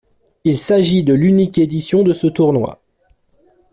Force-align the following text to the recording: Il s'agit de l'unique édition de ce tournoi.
Il 0.45 0.57
s'agit 0.57 1.03
de 1.03 1.13
l'unique 1.13 1.59
édition 1.59 2.01
de 2.01 2.11
ce 2.13 2.25
tournoi. 2.25 2.81